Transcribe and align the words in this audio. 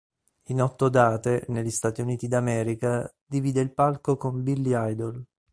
In 0.45 0.59
otto 0.63 0.89
date, 0.89 1.45
negli 1.49 1.69
Stati 1.69 2.01
Uniti 2.01 2.27
d'America, 2.27 3.07
divide 3.23 3.61
il 3.61 3.71
palco 3.71 4.17
con 4.17 4.41
Billy 4.41 4.71
Idol. 4.73 5.23